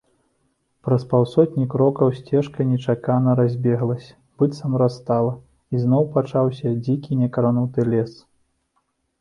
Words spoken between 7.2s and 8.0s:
някрануты